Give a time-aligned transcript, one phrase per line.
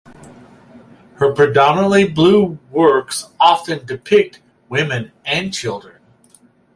[1.17, 5.99] Her predominately blue works often depict women and children.